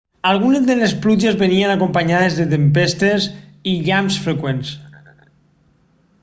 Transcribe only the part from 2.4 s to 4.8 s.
tempestes i llamps freqüents